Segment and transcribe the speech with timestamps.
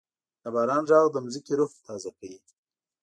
[0.41, 2.39] د باران ږغ د ځمکې روح تازه کوي.